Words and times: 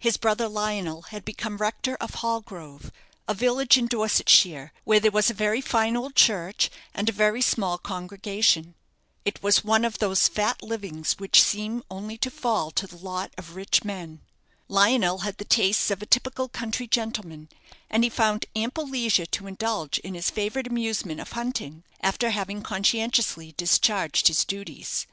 His 0.00 0.16
brother 0.16 0.48
Lionel 0.48 1.02
had 1.14 1.24
become 1.24 1.58
rector 1.58 1.94
of 2.00 2.14
Hallgrove, 2.14 2.90
a 3.28 3.34
village 3.34 3.76
in 3.78 3.86
Dorsetshire, 3.86 4.72
where 4.82 4.98
there 4.98 5.12
was 5.12 5.30
a 5.30 5.32
very 5.32 5.60
fine 5.60 5.96
old 5.96 6.16
church 6.16 6.72
and 6.92 7.08
a 7.08 7.12
very 7.12 7.40
small 7.40 7.78
congregation. 7.78 8.74
It 9.24 9.44
was 9.44 9.62
one 9.62 9.84
of 9.84 9.98
those 9.98 10.26
fat 10.26 10.60
livings 10.60 11.12
which 11.20 11.40
seem 11.40 11.84
only 11.88 12.18
to 12.18 12.32
fall 12.32 12.72
to 12.72 12.88
the 12.88 12.96
lot 12.96 13.32
of 13.38 13.54
rich 13.54 13.84
men. 13.84 14.22
Lionel 14.66 15.18
had 15.18 15.36
the 15.38 15.44
tastes 15.44 15.88
of 15.88 16.02
a 16.02 16.06
typical 16.06 16.48
country 16.48 16.88
gentleman, 16.88 17.48
and 17.88 18.02
he 18.02 18.10
found 18.10 18.46
ample 18.56 18.88
leisure 18.88 19.26
to 19.26 19.46
indulge 19.46 20.00
in 20.00 20.14
his 20.14 20.30
favourite 20.30 20.66
amusement 20.66 21.20
of 21.20 21.30
hunting, 21.30 21.84
after 22.00 22.30
having 22.30 22.60
conscientiously 22.60 23.52
discharged 23.52 24.26
his 24.26 24.44
duties. 24.44 25.06